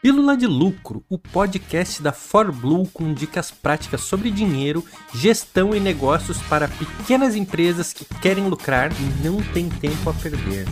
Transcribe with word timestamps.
Pílula 0.00 0.36
de 0.36 0.46
Lucro, 0.46 1.02
o 1.08 1.18
podcast 1.18 2.00
da 2.00 2.12
ForBlue 2.12 2.86
com 2.92 3.12
dicas 3.12 3.50
práticas 3.50 4.02
sobre 4.02 4.30
dinheiro, 4.30 4.84
gestão 5.12 5.74
e 5.74 5.80
negócios 5.80 6.38
para 6.42 6.68
pequenas 6.68 7.34
empresas 7.34 7.92
que 7.92 8.04
querem 8.20 8.46
lucrar 8.46 8.92
e 8.92 9.26
não 9.26 9.42
têm 9.52 9.68
tempo 9.68 10.08
a 10.08 10.14
perder. 10.14 10.66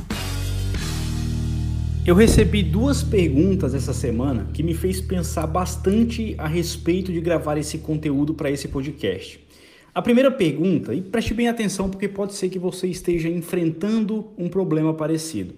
Eu 2.06 2.14
recebi 2.14 2.62
duas 2.62 3.02
perguntas 3.02 3.74
essa 3.74 3.92
semana 3.92 4.48
que 4.54 4.62
me 4.62 4.74
fez 4.74 5.00
pensar 5.00 5.48
bastante 5.48 6.36
a 6.38 6.46
respeito 6.46 7.10
de 7.10 7.20
gravar 7.20 7.58
esse 7.58 7.78
conteúdo 7.78 8.32
para 8.32 8.48
esse 8.48 8.68
podcast. 8.68 9.44
A 9.92 10.00
primeira 10.00 10.30
pergunta, 10.30 10.94
e 10.94 11.02
preste 11.02 11.34
bem 11.34 11.48
atenção 11.48 11.90
porque 11.90 12.06
pode 12.06 12.34
ser 12.34 12.48
que 12.48 12.60
você 12.60 12.86
esteja 12.86 13.28
enfrentando 13.28 14.30
um 14.38 14.48
problema 14.48 14.94
parecido. 14.94 15.54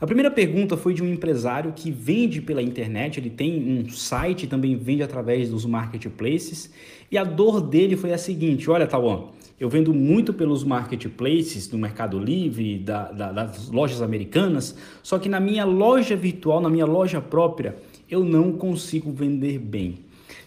A 0.00 0.06
primeira 0.06 0.30
pergunta 0.30 0.76
foi 0.76 0.94
de 0.94 1.02
um 1.02 1.12
empresário 1.12 1.72
que 1.74 1.90
vende 1.90 2.40
pela 2.40 2.62
internet, 2.62 3.18
ele 3.18 3.30
tem 3.30 3.60
um 3.60 3.90
site, 3.90 4.46
também 4.46 4.76
vende 4.76 5.02
através 5.02 5.50
dos 5.50 5.66
marketplaces, 5.66 6.70
e 7.10 7.18
a 7.18 7.24
dor 7.24 7.60
dele 7.60 7.96
foi 7.96 8.12
a 8.12 8.18
seguinte: 8.18 8.70
olha, 8.70 8.86
Tawan, 8.86 9.24
eu 9.58 9.68
vendo 9.68 9.92
muito 9.92 10.32
pelos 10.32 10.62
marketplaces 10.62 11.66
do 11.66 11.76
Mercado 11.76 12.16
Livre, 12.16 12.78
da, 12.78 13.10
da, 13.10 13.32
das 13.32 13.68
lojas 13.70 14.00
americanas, 14.00 14.76
só 15.02 15.18
que 15.18 15.28
na 15.28 15.40
minha 15.40 15.64
loja 15.64 16.14
virtual, 16.14 16.60
na 16.60 16.70
minha 16.70 16.86
loja 16.86 17.20
própria, 17.20 17.74
eu 18.08 18.22
não 18.22 18.52
consigo 18.52 19.10
vender 19.10 19.58
bem. 19.58 19.98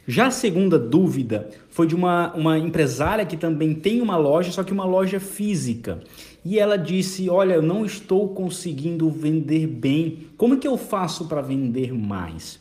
Já 0.07 0.27
a 0.27 0.31
segunda 0.31 0.79
dúvida 0.79 1.49
foi 1.69 1.85
de 1.85 1.93
uma, 1.93 2.33
uma 2.33 2.57
empresária 2.57 3.25
que 3.25 3.37
também 3.37 3.73
tem 3.73 4.01
uma 4.01 4.17
loja, 4.17 4.51
só 4.51 4.63
que 4.63 4.73
uma 4.73 4.85
loja 4.85 5.19
física. 5.19 5.99
E 6.43 6.57
ela 6.59 6.77
disse: 6.77 7.29
Olha, 7.29 7.53
eu 7.53 7.61
não 7.61 7.85
estou 7.85 8.29
conseguindo 8.29 9.09
vender 9.09 9.67
bem. 9.67 10.27
Como 10.37 10.57
que 10.57 10.67
eu 10.67 10.77
faço 10.77 11.27
para 11.27 11.41
vender 11.41 11.93
mais? 11.93 12.59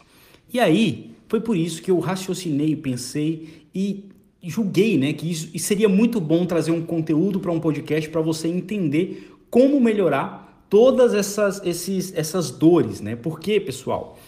E 0.53 0.59
aí, 0.59 1.13
foi 1.29 1.41
por 1.41 1.57
isso 1.57 1.81
que 1.81 1.91
eu 1.91 1.99
raciocinei, 1.99 2.75
pensei 2.77 3.65
e 3.75 4.05
julguei 4.43 4.99
né, 4.99 5.13
que 5.13 5.31
isso 5.31 5.57
seria 5.59 5.89
muito 5.89 6.21
bom 6.21 6.45
trazer 6.47 6.73
um 6.73 6.83
conteúdo 6.83 7.39
para 7.39 7.53
um 7.53 7.61
podcast 7.61 8.09
para 8.09 8.21
você 8.21 8.49
entender 8.49 9.33
como 9.51 9.81
melhorar 9.81 10.67
todas 10.69 11.15
essas, 11.15 11.65
esses, 11.65 12.13
essas 12.17 12.51
dores. 12.51 13.01
Né? 13.01 13.17
Porque, 13.17 13.61
pessoal, 13.61 14.19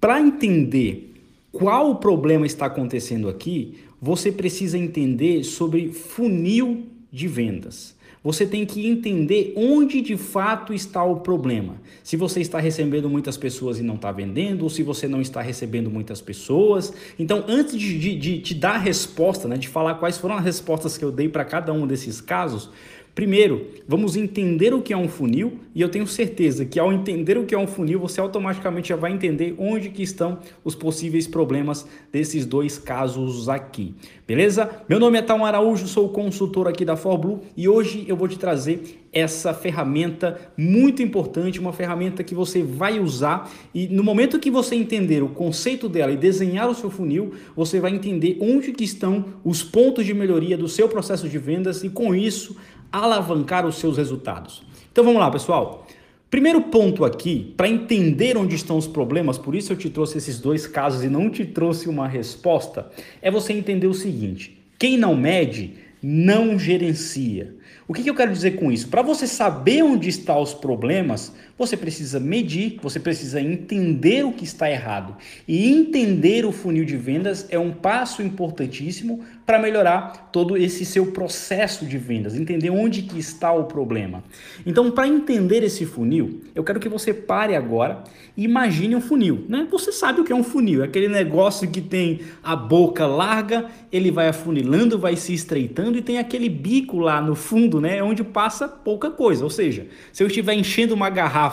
para 0.00 0.20
entender 0.20 1.14
qual 1.50 1.90
o 1.90 1.96
problema 1.96 2.46
está 2.46 2.66
acontecendo 2.66 3.28
aqui, 3.28 3.78
você 4.00 4.30
precisa 4.30 4.78
entender 4.78 5.42
sobre 5.44 5.88
funil 5.92 6.86
de 7.10 7.26
vendas. 7.26 7.96
Você 8.22 8.46
tem 8.46 8.66
que 8.66 8.86
entender 8.86 9.52
onde 9.56 10.00
de 10.00 10.16
fato 10.16 10.74
está 10.74 11.04
o 11.04 11.20
problema. 11.20 11.76
Se 12.02 12.16
você 12.16 12.40
está 12.40 12.58
recebendo 12.58 13.08
muitas 13.08 13.36
pessoas 13.36 13.78
e 13.78 13.82
não 13.82 13.94
está 13.94 14.10
vendendo, 14.10 14.62
ou 14.62 14.70
se 14.70 14.82
você 14.82 15.06
não 15.06 15.20
está 15.20 15.40
recebendo 15.40 15.90
muitas 15.90 16.20
pessoas. 16.20 16.92
Então, 17.18 17.44
antes 17.46 17.80
de, 17.80 18.40
te 18.40 18.54
dar 18.54 18.74
a 18.74 18.78
resposta, 18.78 19.46
né, 19.46 19.56
de 19.56 19.68
falar 19.68 19.94
quais 19.94 20.18
foram 20.18 20.36
as 20.36 20.44
respostas 20.44 20.98
que 20.98 21.04
eu 21.04 21.12
dei 21.12 21.28
para 21.28 21.44
cada 21.44 21.72
um 21.72 21.86
desses 21.86 22.20
casos, 22.20 22.70
Primeiro, 23.14 23.66
vamos 23.86 24.16
entender 24.16 24.72
o 24.72 24.80
que 24.80 24.92
é 24.92 24.96
um 24.96 25.08
funil 25.08 25.58
e 25.74 25.80
eu 25.80 25.88
tenho 25.88 26.06
certeza 26.06 26.64
que 26.64 26.78
ao 26.78 26.92
entender 26.92 27.36
o 27.36 27.44
que 27.44 27.54
é 27.54 27.58
um 27.58 27.66
funil, 27.66 27.98
você 27.98 28.20
automaticamente 28.20 28.90
já 28.90 28.96
vai 28.96 29.12
entender 29.12 29.54
onde 29.58 29.90
que 29.90 30.02
estão 30.02 30.38
os 30.64 30.74
possíveis 30.74 31.26
problemas 31.26 31.86
desses 32.12 32.46
dois 32.46 32.78
casos 32.78 33.48
aqui. 33.48 33.94
Beleza? 34.26 34.70
Meu 34.88 35.00
nome 35.00 35.18
é 35.18 35.22
Tal 35.22 35.44
Araújo, 35.44 35.86
sou 35.86 36.08
consultor 36.10 36.68
aqui 36.68 36.84
da 36.84 36.96
ForBlue 36.96 37.40
e 37.56 37.68
hoje 37.68 38.04
eu 38.06 38.16
vou 38.16 38.28
te 38.28 38.38
trazer 38.38 39.00
essa 39.12 39.54
ferramenta 39.54 40.38
muito 40.56 41.02
importante, 41.02 41.58
uma 41.58 41.72
ferramenta 41.72 42.22
que 42.22 42.34
você 42.34 42.62
vai 42.62 43.00
usar 43.00 43.50
e 43.74 43.88
no 43.88 44.04
momento 44.04 44.38
que 44.38 44.50
você 44.50 44.74
entender 44.74 45.22
o 45.22 45.28
conceito 45.28 45.88
dela 45.88 46.12
e 46.12 46.16
desenhar 46.16 46.68
o 46.68 46.74
seu 46.74 46.90
funil, 46.90 47.32
você 47.56 47.80
vai 47.80 47.92
entender 47.94 48.36
onde 48.40 48.72
que 48.72 48.84
estão 48.84 49.24
os 49.42 49.62
pontos 49.62 50.04
de 50.04 50.12
melhoria 50.12 50.56
do 50.58 50.68
seu 50.68 50.88
processo 50.88 51.28
de 51.28 51.38
vendas 51.38 51.82
e 51.82 51.88
com 51.88 52.14
isso 52.14 52.56
alavancar 52.92 53.66
os 53.66 53.76
seus 53.76 53.96
resultados. 53.96 54.62
Então 54.90 55.04
vamos 55.04 55.20
lá, 55.20 55.30
pessoal. 55.30 55.86
Primeiro 56.30 56.60
ponto 56.60 57.06
aqui, 57.06 57.54
para 57.56 57.68
entender 57.68 58.36
onde 58.36 58.54
estão 58.54 58.76
os 58.76 58.86
problemas, 58.86 59.38
por 59.38 59.54
isso 59.54 59.72
eu 59.72 59.76
te 59.76 59.88
trouxe 59.88 60.18
esses 60.18 60.38
dois 60.38 60.66
casos 60.66 61.02
e 61.02 61.08
não 61.08 61.30
te 61.30 61.44
trouxe 61.46 61.88
uma 61.88 62.06
resposta, 62.06 62.90
é 63.22 63.30
você 63.30 63.54
entender 63.54 63.86
o 63.86 63.94
seguinte: 63.94 64.58
quem 64.78 64.98
não 64.98 65.16
mede, 65.16 65.74
não 66.02 66.58
gerencia. 66.58 67.54
O 67.86 67.94
que, 67.94 68.02
que 68.02 68.10
eu 68.10 68.14
quero 68.14 68.30
dizer 68.30 68.52
com 68.56 68.70
isso? 68.70 68.88
Para 68.88 69.00
você 69.00 69.26
saber 69.26 69.82
onde 69.82 70.10
estão 70.10 70.42
os 70.42 70.52
problemas, 70.52 71.32
você 71.58 71.76
precisa 71.76 72.20
medir, 72.20 72.78
você 72.80 73.00
precisa 73.00 73.40
entender 73.40 74.24
o 74.24 74.32
que 74.32 74.44
está 74.44 74.70
errado. 74.70 75.16
E 75.46 75.68
entender 75.68 76.46
o 76.46 76.52
funil 76.52 76.84
de 76.84 76.96
vendas 76.96 77.46
é 77.50 77.58
um 77.58 77.72
passo 77.72 78.22
importantíssimo 78.22 79.20
para 79.44 79.58
melhorar 79.58 80.28
todo 80.30 80.56
esse 80.56 80.84
seu 80.84 81.06
processo 81.06 81.84
de 81.84 81.98
vendas, 81.98 82.36
entender 82.36 82.70
onde 82.70 83.02
que 83.02 83.18
está 83.18 83.50
o 83.52 83.64
problema. 83.64 84.22
Então, 84.64 84.90
para 84.90 85.08
entender 85.08 85.64
esse 85.64 85.84
funil, 85.84 86.42
eu 86.54 86.62
quero 86.62 86.78
que 86.78 86.88
você 86.88 87.12
pare 87.12 87.56
agora 87.56 88.04
e 88.36 88.44
imagine 88.44 88.94
um 88.94 89.00
funil, 89.00 89.44
né? 89.48 89.66
Você 89.70 89.90
sabe 89.90 90.20
o 90.20 90.24
que 90.24 90.32
é 90.32 90.36
um 90.36 90.44
funil, 90.44 90.82
é 90.82 90.84
aquele 90.84 91.08
negócio 91.08 91.68
que 91.68 91.80
tem 91.80 92.20
a 92.42 92.54
boca 92.54 93.06
larga, 93.06 93.66
ele 93.90 94.10
vai 94.10 94.28
afunilando, 94.28 94.98
vai 94.98 95.16
se 95.16 95.32
estreitando 95.34 95.98
e 95.98 96.02
tem 96.02 96.18
aquele 96.18 96.48
bico 96.48 96.98
lá 96.98 97.20
no 97.20 97.34
fundo, 97.34 97.80
né, 97.80 98.02
onde 98.02 98.22
passa 98.22 98.68
pouca 98.68 99.10
coisa. 99.10 99.42
Ou 99.42 99.50
seja, 99.50 99.86
se 100.12 100.22
eu 100.22 100.26
estiver 100.26 100.54
enchendo 100.54 100.94
uma 100.94 101.10
garrafa 101.10 101.47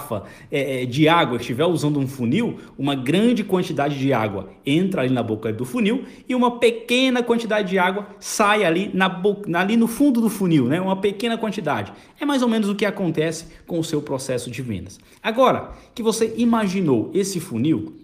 é, 0.51 0.83
é 0.83 0.85
de 0.85 1.07
água, 1.07 1.37
estiver 1.37 1.65
usando 1.65 1.99
um 1.99 2.07
funil, 2.07 2.59
uma 2.77 2.95
grande 2.95 3.43
quantidade 3.43 3.97
de 3.97 4.13
água 4.13 4.49
entra 4.65 5.01
ali 5.01 5.13
na 5.13 5.23
boca 5.23 5.51
do 5.51 5.65
funil 5.65 6.05
e 6.27 6.35
uma 6.35 6.59
pequena 6.59 7.21
quantidade 7.23 7.69
de 7.69 7.77
água 7.77 8.07
sai 8.19 8.63
ali, 8.63 8.89
na 8.93 9.07
boca, 9.07 9.49
ali 9.57 9.77
no 9.77 9.87
fundo 9.87 10.21
do 10.21 10.29
funil, 10.29 10.65
né? 10.65 10.79
uma 10.81 10.95
pequena 10.95 11.37
quantidade. 11.37 11.93
É 12.19 12.25
mais 12.25 12.41
ou 12.41 12.49
menos 12.49 12.69
o 12.69 12.75
que 12.75 12.85
acontece 12.85 13.45
com 13.65 13.79
o 13.79 13.83
seu 13.83 14.01
processo 14.01 14.49
de 14.49 14.61
vendas. 14.61 14.99
Agora 15.21 15.71
que 15.93 16.03
você 16.03 16.33
imaginou 16.37 17.11
esse 17.13 17.39
funil, 17.39 17.95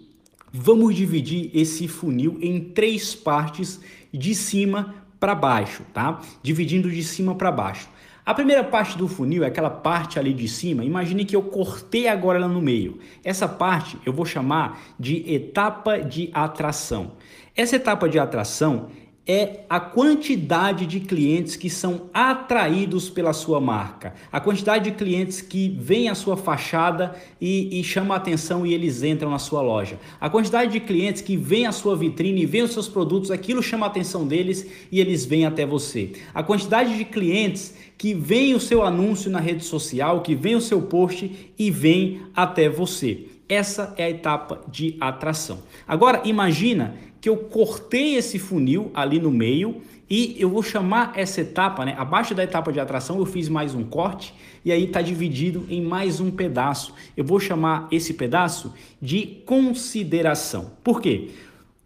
vamos 0.51 0.95
dividir 0.95 1.49
esse 1.53 1.87
funil 1.87 2.37
em 2.41 2.59
três 2.59 3.15
partes 3.15 3.79
de 4.13 4.35
cima 4.35 4.95
para 5.19 5.35
baixo, 5.35 5.83
tá? 5.93 6.19
Dividindo 6.41 6.89
de 6.89 7.03
cima 7.03 7.35
para 7.35 7.51
baixo. 7.51 7.87
A 8.31 8.33
primeira 8.33 8.63
parte 8.63 8.97
do 8.97 9.09
funil 9.09 9.43
é 9.43 9.47
aquela 9.47 9.69
parte 9.69 10.17
ali 10.17 10.33
de 10.33 10.47
cima. 10.47 10.85
Imagine 10.85 11.25
que 11.25 11.35
eu 11.35 11.41
cortei 11.41 12.07
agora 12.07 12.39
ela 12.39 12.47
no 12.47 12.61
meio. 12.61 12.97
Essa 13.25 13.45
parte 13.45 13.97
eu 14.05 14.13
vou 14.13 14.25
chamar 14.25 14.79
de 14.97 15.29
etapa 15.29 15.99
de 15.99 16.29
atração. 16.33 17.11
Essa 17.53 17.75
etapa 17.75 18.07
de 18.07 18.17
atração 18.17 18.87
é 19.25 19.65
a 19.69 19.79
quantidade 19.79 20.87
de 20.87 20.99
clientes 20.99 21.55
que 21.55 21.69
são 21.69 22.09
atraídos 22.11 23.09
pela 23.09 23.33
sua 23.33 23.61
marca, 23.61 24.15
a 24.31 24.39
quantidade 24.39 24.89
de 24.89 24.97
clientes 24.97 25.41
que 25.41 25.69
vêm 25.79 26.09
à 26.09 26.15
sua 26.15 26.35
fachada 26.35 27.15
e, 27.39 27.79
e 27.79 27.83
chamam 27.83 28.13
a 28.13 28.15
atenção 28.15 28.65
e 28.65 28.73
eles 28.73 29.03
entram 29.03 29.29
na 29.29 29.37
sua 29.37 29.61
loja, 29.61 29.99
a 30.19 30.29
quantidade 30.29 30.71
de 30.71 30.79
clientes 30.79 31.21
que 31.21 31.37
vêm 31.37 31.67
à 31.67 31.71
sua 31.71 31.95
vitrine 31.95 32.41
e 32.41 32.45
veem 32.47 32.63
os 32.63 32.73
seus 32.73 32.89
produtos, 32.89 33.29
aquilo 33.29 33.61
chama 33.61 33.85
a 33.85 33.89
atenção 33.89 34.27
deles 34.27 34.65
e 34.91 34.99
eles 34.99 35.23
vêm 35.23 35.45
até 35.45 35.65
você, 35.65 36.13
a 36.33 36.41
quantidade 36.41 36.97
de 36.97 37.05
clientes 37.05 37.75
que 37.97 38.15
veem 38.15 38.55
o 38.55 38.59
seu 38.59 38.81
anúncio 38.81 39.29
na 39.29 39.39
rede 39.39 39.63
social, 39.63 40.21
que 40.21 40.33
veem 40.33 40.55
o 40.55 40.61
seu 40.61 40.81
post 40.81 41.53
e 41.57 41.69
vêm 41.69 42.21
até 42.35 42.67
você. 42.67 43.27
Essa 43.47 43.93
é 43.97 44.05
a 44.05 44.09
etapa 44.09 44.61
de 44.71 44.95
atração. 44.99 45.59
Agora 45.85 46.21
imagina 46.23 46.95
que 47.21 47.29
eu 47.29 47.37
cortei 47.37 48.15
esse 48.15 48.39
funil 48.39 48.89
ali 48.95 49.19
no 49.19 49.29
meio 49.29 49.81
e 50.09 50.35
eu 50.39 50.49
vou 50.49 50.63
chamar 50.63 51.13
essa 51.15 51.39
etapa, 51.39 51.85
né? 51.85 51.95
Abaixo 51.97 52.33
da 52.33 52.43
etapa 52.43 52.73
de 52.73 52.79
atração 52.79 53.19
eu 53.19 53.25
fiz 53.25 53.47
mais 53.47 53.75
um 53.75 53.83
corte 53.83 54.33
e 54.65 54.71
aí 54.71 54.85
está 54.85 55.01
dividido 55.01 55.65
em 55.69 55.81
mais 55.81 56.19
um 56.19 56.31
pedaço. 56.31 56.93
Eu 57.15 57.23
vou 57.23 57.39
chamar 57.39 57.87
esse 57.91 58.15
pedaço 58.15 58.73
de 58.99 59.41
consideração. 59.45 60.71
Por 60.83 60.99
quê? 60.99 61.29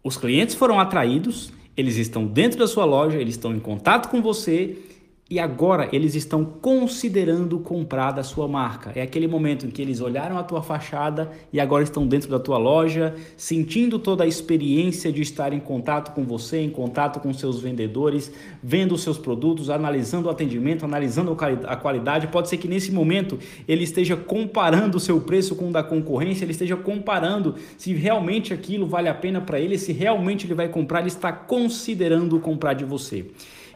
Os 0.02 0.16
clientes 0.16 0.54
foram 0.54 0.80
atraídos, 0.80 1.52
eles 1.76 1.96
estão 1.96 2.26
dentro 2.26 2.58
da 2.58 2.66
sua 2.66 2.84
loja, 2.84 3.20
eles 3.20 3.34
estão 3.34 3.54
em 3.54 3.60
contato 3.60 4.08
com 4.08 4.22
você 4.22 4.78
e 5.28 5.40
agora 5.40 5.88
eles 5.90 6.14
estão 6.14 6.44
considerando 6.44 7.58
comprar 7.58 8.12
da 8.12 8.22
sua 8.22 8.46
marca. 8.46 8.92
É 8.94 9.02
aquele 9.02 9.26
momento 9.26 9.66
em 9.66 9.70
que 9.70 9.82
eles 9.82 10.00
olharam 10.00 10.38
a 10.38 10.44
tua 10.44 10.62
fachada 10.62 11.32
e 11.52 11.58
agora 11.58 11.82
estão 11.82 12.06
dentro 12.06 12.30
da 12.30 12.38
tua 12.38 12.58
loja, 12.58 13.12
sentindo 13.36 13.98
toda 13.98 14.22
a 14.22 14.26
experiência 14.26 15.10
de 15.10 15.22
estar 15.22 15.52
em 15.52 15.58
contato 15.58 16.14
com 16.14 16.22
você, 16.22 16.60
em 16.60 16.70
contato 16.70 17.18
com 17.18 17.34
seus 17.34 17.58
vendedores, 17.58 18.30
vendo 18.62 18.94
os 18.94 19.02
seus 19.02 19.18
produtos, 19.18 19.68
analisando 19.68 20.28
o 20.28 20.30
atendimento, 20.30 20.84
analisando 20.84 21.36
a 21.66 21.76
qualidade. 21.76 22.28
Pode 22.28 22.48
ser 22.48 22.58
que 22.58 22.68
nesse 22.68 22.92
momento 22.92 23.36
ele 23.66 23.82
esteja 23.82 24.16
comparando 24.16 24.96
o 24.96 25.00
seu 25.00 25.20
preço 25.20 25.56
com 25.56 25.70
o 25.70 25.72
da 25.72 25.82
concorrência, 25.82 26.44
ele 26.44 26.52
esteja 26.52 26.76
comparando 26.76 27.56
se 27.76 27.92
realmente 27.92 28.54
aquilo 28.54 28.86
vale 28.86 29.08
a 29.08 29.14
pena 29.14 29.40
para 29.40 29.58
ele, 29.58 29.76
se 29.76 29.92
realmente 29.92 30.46
ele 30.46 30.54
vai 30.54 30.68
comprar, 30.68 31.00
ele 31.00 31.08
está 31.08 31.32
considerando 31.32 32.38
comprar 32.38 32.74
de 32.74 32.84
você. 32.84 33.26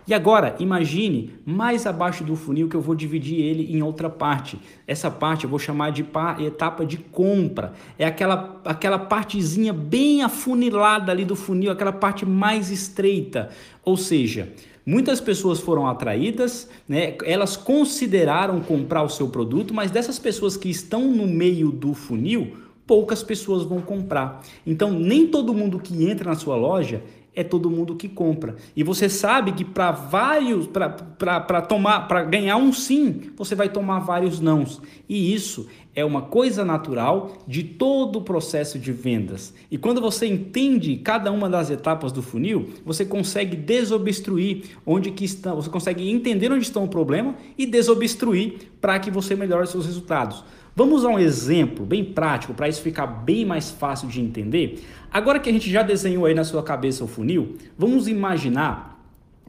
E 0.06 0.14
agora, 0.14 0.56
imagine 0.58 1.34
mais 1.44 1.86
abaixo 1.86 2.24
do 2.24 2.34
funil 2.34 2.68
que 2.68 2.74
eu 2.74 2.80
vou 2.80 2.94
dividir 2.94 3.38
ele 3.38 3.72
em 3.72 3.82
outra 3.82 4.10
parte. 4.10 4.58
Essa 4.86 5.10
parte 5.10 5.44
eu 5.44 5.50
vou 5.50 5.58
chamar 5.58 5.90
de 5.90 6.04
etapa 6.40 6.84
de 6.84 6.96
compra. 6.96 7.74
É 7.98 8.06
aquela, 8.06 8.60
aquela 8.64 8.98
partezinha 8.98 9.72
bem 9.72 10.22
afunilada 10.22 11.12
ali 11.12 11.24
do 11.24 11.36
funil, 11.36 11.70
aquela 11.70 11.92
parte 11.92 12.26
mais 12.26 12.70
estreita. 12.70 13.50
Ou 13.84 13.96
seja, 13.96 14.52
Muitas 14.84 15.20
pessoas 15.20 15.60
foram 15.60 15.86
atraídas, 15.86 16.68
né? 16.88 17.14
elas 17.24 17.54
consideraram 17.56 18.60
comprar 18.60 19.02
o 19.02 19.08
seu 19.10 19.28
produto, 19.28 19.74
mas 19.74 19.90
dessas 19.90 20.18
pessoas 20.18 20.56
que 20.56 20.70
estão 20.70 21.02
no 21.02 21.26
meio 21.26 21.70
do 21.70 21.92
funil, 21.92 22.56
poucas 22.86 23.22
pessoas 23.22 23.62
vão 23.62 23.80
comprar. 23.80 24.42
Então, 24.66 24.90
nem 24.90 25.28
todo 25.28 25.54
mundo 25.54 25.78
que 25.78 26.06
entra 26.06 26.30
na 26.30 26.34
sua 26.34 26.56
loja 26.56 27.02
é 27.34 27.44
todo 27.44 27.70
mundo 27.70 27.94
que 27.94 28.08
compra. 28.08 28.56
E 28.74 28.82
você 28.82 29.08
sabe 29.08 29.52
que 29.52 29.64
para 29.64 29.92
vários, 29.92 30.66
para 30.66 31.62
tomar, 31.62 32.08
para 32.08 32.24
ganhar 32.24 32.56
um 32.56 32.72
sim, 32.72 33.30
você 33.36 33.54
vai 33.54 33.68
tomar 33.68 34.00
vários 34.00 34.40
nãos. 34.40 34.80
E 35.08 35.32
isso 35.32 35.68
é 35.94 36.04
uma 36.04 36.22
coisa 36.22 36.64
natural 36.64 37.38
de 37.46 37.62
todo 37.62 38.18
o 38.18 38.22
processo 38.22 38.78
de 38.78 38.92
vendas. 38.92 39.54
E 39.70 39.78
quando 39.78 40.00
você 40.00 40.26
entende 40.26 40.96
cada 40.96 41.30
uma 41.32 41.48
das 41.48 41.70
etapas 41.70 42.12
do 42.12 42.22
funil, 42.22 42.70
você 42.84 43.04
consegue 43.04 43.56
desobstruir 43.56 44.64
onde 44.84 45.10
que 45.10 45.24
estão, 45.24 45.56
você 45.56 45.70
consegue 45.70 46.08
entender 46.08 46.50
onde 46.52 46.64
estão 46.64 46.84
o 46.84 46.88
problema 46.88 47.34
e 47.56 47.66
desobstruir 47.66 48.70
para 48.80 48.98
que 48.98 49.10
você 49.10 49.34
melhore 49.34 49.66
seus 49.66 49.86
resultados. 49.86 50.44
Vamos 50.74 51.00
usar 51.00 51.08
um 51.08 51.18
exemplo 51.18 51.84
bem 51.84 52.04
prático 52.04 52.54
para 52.54 52.68
isso 52.68 52.82
ficar 52.82 53.06
bem 53.06 53.44
mais 53.44 53.70
fácil 53.70 54.08
de 54.08 54.20
entender. 54.20 54.82
Agora 55.12 55.38
que 55.38 55.48
a 55.48 55.52
gente 55.52 55.70
já 55.70 55.82
desenhou 55.82 56.26
aí 56.26 56.34
na 56.34 56.44
sua 56.44 56.62
cabeça 56.62 57.02
o 57.04 57.08
funil, 57.08 57.56
vamos 57.76 58.06
imaginar 58.06 58.99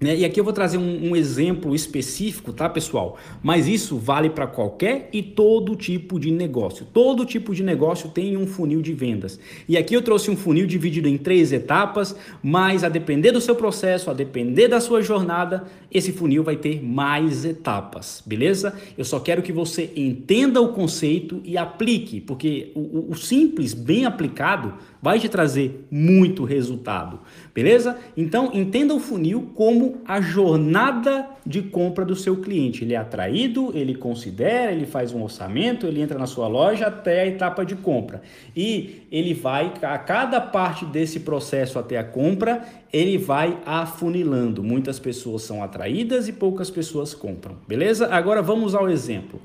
né? 0.02 0.18
E 0.18 0.26
aqui 0.26 0.40
eu 0.40 0.44
vou 0.44 0.52
trazer 0.52 0.80
um, 0.80 1.12
um, 1.12 1.16
exemplo 1.16 1.76
específico, 1.76 2.52
tá, 2.52 2.68
pessoal? 2.68 3.20
Mas 3.44 3.68
isso 3.68 3.98
vale 3.98 4.32
para 4.32 4.48
qualquer 4.48 5.10
e 5.14 5.22
todo 5.22 5.76
tipo 5.76 6.20
de 6.20 6.32
negócio. 6.32 6.88
Todo 6.92 7.24
tipo 7.24 7.54
de 7.54 7.62
negócio 7.62 8.10
tem 8.10 8.36
um 8.36 8.48
funil 8.48 8.82
de 8.82 8.94
vendas. 8.94 9.40
E 9.70 9.78
aqui 9.78 9.94
eu 9.94 10.02
trouxe 10.02 10.32
um 10.32 10.36
funil 10.36 10.66
dividido 10.66 11.08
em 11.08 11.20
três 11.20 11.54
etapas, 11.54 12.16
mas 12.42 12.84
a 12.84 12.90
depender 12.90 13.32
do 13.32 13.40
seu 13.40 13.56
processo, 13.56 14.10
a 14.10 14.14
depender 14.14 14.68
da 14.68 14.82
sua 14.82 15.04
jornada, 15.04 15.66
esse 15.92 16.12
funil 16.12 16.44
vai 16.44 16.56
ter 16.56 16.84
mais 16.84 17.46
etapas, 17.46 18.24
beleza? 18.26 18.74
Eu 18.98 19.06
só 19.06 19.20
quero 19.20 19.44
que 19.44 19.52
você 19.52 19.92
entenda 19.96 20.60
o 20.60 20.70
conceito 20.70 21.42
e 21.44 21.60
aplique, 21.60 22.20
porque 22.20 22.72
o, 22.74 23.12
o 23.12 23.16
simples, 23.16 23.76
bem 23.76 24.06
aplicado, 24.06 24.74
vai 25.02 25.20
te 25.20 25.28
trazer 25.28 25.86
muito 25.92 26.44
resultado, 26.44 27.20
beleza? 27.54 27.98
Então 28.16 28.52
entenda 28.54 28.96
o 28.96 29.00
funil 29.00 29.52
como 29.54 29.91
a 30.06 30.22
jornada 30.22 31.28
de 31.46 31.62
compra 31.62 32.06
do 32.06 32.16
seu 32.16 32.38
cliente. 32.38 32.84
Ele 32.84 32.94
é 32.94 32.98
atraído, 32.98 33.72
ele 33.74 33.96
considera, 33.96 34.72
ele 34.72 34.86
faz 34.86 35.14
um 35.14 35.24
orçamento, 35.24 35.86
ele 35.86 36.02
entra 36.02 36.18
na 36.18 36.28
sua 36.28 36.48
loja 36.48 36.88
até 36.88 37.22
a 37.22 37.28
etapa 37.28 37.66
de 37.66 37.76
compra. 37.76 38.22
E 38.56 39.08
ele 39.12 39.34
vai, 39.34 39.74
a 39.82 39.98
cada 39.98 40.40
parte 40.42 40.86
desse 40.86 41.22
processo 41.22 41.80
até 41.80 41.98
a 41.98 42.04
compra, 42.04 42.64
ele 42.92 43.18
vai 43.18 43.58
afunilando. 43.66 44.64
Muitas 44.64 45.00
pessoas 45.00 45.44
são 45.44 45.64
atraídas 45.64 46.28
e 46.28 46.34
poucas 46.34 46.70
pessoas 46.70 47.14
compram, 47.14 47.56
beleza? 47.68 48.08
Agora 48.08 48.42
vamos 48.42 48.76
ao 48.76 48.90
exemplo. 48.90 49.42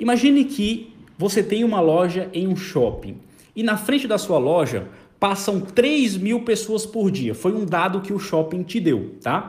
Imagine 0.00 0.44
que 0.44 0.92
você 1.16 1.42
tem 1.42 1.64
uma 1.64 1.80
loja 1.80 2.28
em 2.32 2.46
um 2.46 2.56
shopping 2.56 3.16
e 3.54 3.62
na 3.62 3.76
frente 3.76 4.06
da 4.06 4.18
sua 4.18 4.38
loja 4.38 4.86
passam 5.18 5.60
3 5.60 6.16
mil 6.16 6.42
pessoas 6.42 6.86
por 6.86 7.10
dia. 7.10 7.34
Foi 7.34 7.52
um 7.52 7.64
dado 7.64 8.00
que 8.00 8.12
o 8.12 8.18
shopping 8.18 8.62
te 8.62 8.80
deu, 8.80 9.16
tá? 9.20 9.48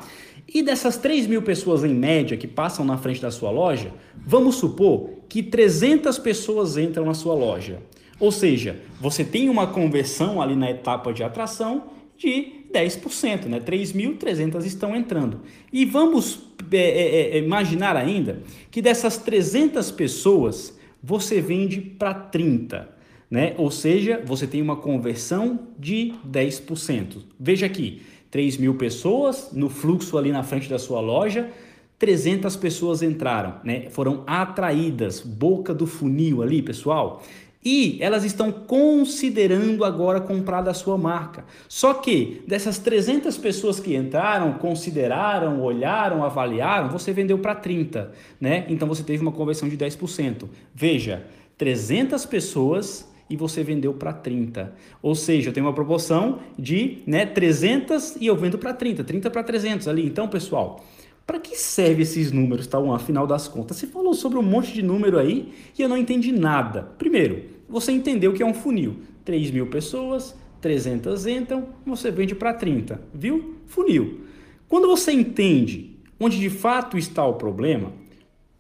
E 0.51 0.63
dessas 0.63 0.97
3 0.97 1.27
mil 1.27 1.41
pessoas 1.43 1.83
em 1.83 1.93
média 1.93 2.35
que 2.35 2.47
passam 2.47 2.83
na 2.83 2.97
frente 2.97 3.21
da 3.21 3.29
sua 3.29 3.51
loja, 3.51 3.93
vamos 4.25 4.55
supor 4.55 5.11
que 5.29 5.43
300 5.43 6.17
pessoas 6.17 6.75
entram 6.75 7.05
na 7.05 7.13
sua 7.13 7.35
loja. 7.35 7.79
Ou 8.19 8.31
seja, 8.31 8.79
você 8.99 9.23
tem 9.23 9.47
uma 9.47 9.67
conversão 9.67 10.41
ali 10.41 10.55
na 10.55 10.69
etapa 10.69 11.13
de 11.13 11.23
atração 11.23 11.91
de 12.17 12.65
10%, 12.73 13.45
né? 13.45 13.59
3.300 13.59 14.65
estão 14.65 14.95
entrando. 14.95 15.41
E 15.71 15.85
vamos 15.85 16.39
é, 16.71 16.77
é, 16.77 17.37
é, 17.37 17.37
imaginar 17.37 17.95
ainda 17.95 18.41
que 18.71 18.81
dessas 18.81 19.17
300 19.17 19.91
pessoas, 19.91 20.77
você 21.01 21.39
vende 21.39 21.79
para 21.79 22.13
30 22.13 22.99
né? 23.29 23.53
Ou 23.57 23.69
seja, 23.69 24.21
você 24.25 24.47
tem 24.47 24.61
uma 24.61 24.75
conversão 24.75 25.67
de 25.77 26.13
10%. 26.27 27.17
Veja 27.39 27.65
aqui, 27.65 28.01
3 28.31 28.57
mil 28.57 28.75
pessoas 28.75 29.49
no 29.51 29.69
fluxo 29.69 30.17
ali 30.17 30.31
na 30.31 30.43
frente 30.43 30.69
da 30.69 30.79
sua 30.79 30.99
loja, 30.99 31.49
300 31.97 32.55
pessoas 32.55 33.01
entraram, 33.01 33.55
né? 33.63 33.89
Foram 33.89 34.23
atraídas, 34.25 35.19
boca 35.19 35.73
do 35.73 35.85
funil 35.85 36.41
ali, 36.41 36.61
pessoal. 36.61 37.21
E 37.63 37.97
elas 37.99 38.23
estão 38.23 38.53
considerando 38.53 39.83
agora 39.83 40.21
comprar 40.21 40.61
da 40.61 40.73
sua 40.73 40.97
marca. 40.97 41.43
Só 41.67 41.93
que 41.93 42.41
dessas 42.47 42.77
300 42.77 43.37
pessoas 43.37 43.81
que 43.81 43.97
entraram, 43.97 44.53
consideraram, 44.53 45.61
olharam, 45.61 46.23
avaliaram, 46.23 46.87
você 46.87 47.11
vendeu 47.11 47.37
para 47.39 47.53
30, 47.53 48.13
né? 48.39 48.65
Então 48.69 48.87
você 48.87 49.03
teve 49.03 49.21
uma 49.21 49.33
conversão 49.33 49.67
de 49.67 49.77
10%. 49.77 50.45
Veja, 50.73 51.25
300 51.57 52.25
pessoas 52.25 53.08
e 53.29 53.35
você 53.35 53.63
vendeu 53.63 53.93
para 53.93 54.11
30. 54.11 54.73
Ou 55.01 55.13
seja, 55.13 55.49
eu 55.49 55.53
tenho 55.53 55.65
uma 55.65 55.73
proporção 55.73 56.39
de 56.57 56.99
né, 57.05 57.25
300 57.25 58.15
e 58.15 58.25
eu 58.25 58.35
vendo 58.35 58.57
para 58.57 58.73
30, 58.73 59.03
30 59.03 59.29
para 59.29 59.43
300 59.43 59.87
ali. 59.87 60.05
Então, 60.05 60.27
pessoal, 60.27 60.83
para 61.25 61.39
que 61.39 61.55
serve 61.55 62.01
esses 62.01 62.31
números, 62.31 62.65
tá? 62.65 62.79
Um, 62.79 62.91
afinal 62.91 63.27
das 63.27 63.47
contas, 63.47 63.77
você 63.77 63.85
falou 63.85 64.13
sobre 64.15 64.39
um 64.39 64.43
monte 64.43 64.73
de 64.73 64.81
número 64.81 65.19
aí 65.19 65.53
e 65.77 65.81
eu 65.81 65.87
não 65.87 65.95
entendi 65.95 66.31
nada. 66.31 66.91
Primeiro, 66.97 67.43
você 67.69 67.91
entendeu 67.91 68.33
que 68.33 68.41
é 68.41 68.45
um 68.45 68.53
funil. 68.53 68.97
3 69.23 69.51
mil 69.51 69.67
pessoas, 69.67 70.35
300 70.59 71.27
entram, 71.27 71.69
você 71.85 72.09
vende 72.09 72.33
para 72.33 72.53
30, 72.53 72.99
viu? 73.13 73.57
Funil. 73.67 74.21
Quando 74.67 74.87
você 74.87 75.11
entende 75.11 75.97
onde 76.19 76.39
de 76.39 76.49
fato 76.49 76.97
está 76.97 77.23
o 77.25 77.35
problema, 77.35 77.93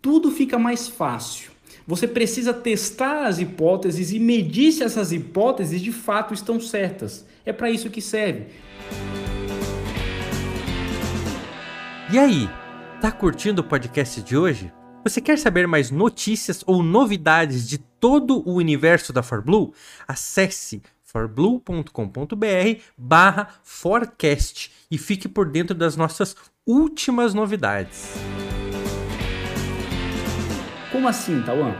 tudo 0.01 0.29
fica 0.29 0.59
mais 0.59 0.87
fácil. 0.87 1.48
Você 1.89 2.07
precisa 2.07 2.53
testar 2.53 3.25
as 3.25 3.39
hipóteses 3.39 4.11
e 4.11 4.19
medir 4.19 4.71
se 4.71 4.83
essas 4.83 5.11
hipóteses 5.11 5.81
de 5.81 5.91
fato 5.91 6.35
estão 6.35 6.59
certas. 6.59 7.25
É 7.43 7.51
para 7.51 7.71
isso 7.71 7.89
que 7.89 7.99
serve. 7.99 8.45
E 12.13 12.19
aí, 12.19 12.47
tá 13.01 13.11
curtindo 13.11 13.61
o 13.61 13.63
podcast 13.63 14.21
de 14.21 14.37
hoje? 14.37 14.71
Você 15.03 15.19
quer 15.19 15.39
saber 15.39 15.67
mais 15.67 15.89
notícias 15.89 16.63
ou 16.67 16.83
novidades 16.83 17.67
de 17.67 17.79
todo 17.79 18.47
o 18.47 18.53
universo 18.53 19.11
da 19.11 19.23
ForBlue? 19.23 19.73
Acesse 20.07 20.83
forblue.com.br 21.01 22.81
barra 22.95 23.47
forecast 23.63 24.71
e 24.91 24.97
fique 24.99 25.27
por 25.27 25.49
dentro 25.49 25.73
das 25.73 25.95
nossas 25.95 26.35
últimas 26.67 27.33
novidades. 27.33 28.13
Como 30.91 31.07
assim, 31.07 31.41
Tauan? 31.41 31.75